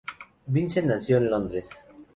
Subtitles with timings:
[0.47, 1.69] Vincent nació en Londres.